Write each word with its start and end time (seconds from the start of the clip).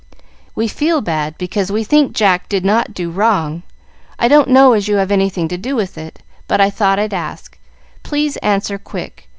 We 0.55 0.67
feel 0.67 1.01
bad, 1.01 1.37
because 1.37 1.71
we 1.71 1.83
think 1.83 2.13
Jack 2.13 2.49
did 2.49 2.65
not 2.65 2.91
do 2.95 3.11
wrong. 3.11 3.61
I 4.17 4.27
don't 4.27 4.49
know 4.49 4.73
as 4.73 4.87
you 4.87 4.95
have 4.95 5.11
anything 5.11 5.47
to 5.49 5.59
do 5.59 5.75
with 5.75 5.95
it, 5.95 6.23
but 6.47 6.59
I 6.59 6.71
thought 6.71 6.97
I'd 6.97 7.13
ask. 7.13 7.55
Please 8.01 8.35
answer 8.37 8.79
quick. 8.79 9.29